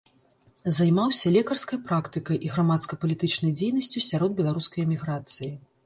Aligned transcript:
Займаўся 0.77 1.33
лекарскай 1.35 1.79
практыкай 1.91 2.41
і 2.47 2.51
грамадска-палітычнай 2.55 3.57
дзейнасцю 3.61 4.07
сярод 4.11 4.31
беларускай 4.45 4.81
эміграцыі. 4.91 5.57